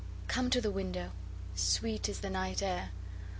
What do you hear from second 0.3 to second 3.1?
to the window, sweet is the night air!